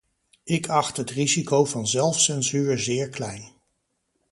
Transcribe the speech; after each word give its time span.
Ik 0.43 0.67
acht 0.69 0.97
het 0.97 1.09
risico 1.09 1.65
van 1.65 1.87
zelfcensuur 1.87 2.79
zeer 2.79 3.09
klein. 3.09 3.51